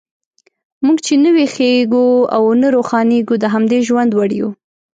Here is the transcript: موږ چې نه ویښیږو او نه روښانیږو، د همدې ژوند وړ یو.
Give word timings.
موږ 0.85 0.97
چې 1.05 1.13
نه 1.23 1.29
ویښیږو 1.35 2.05
او 2.35 2.43
نه 2.61 2.67
روښانیږو، 2.75 3.35
د 3.39 3.45
همدې 3.53 3.79
ژوند 3.87 4.11
وړ 4.13 4.29
یو. 4.39 4.49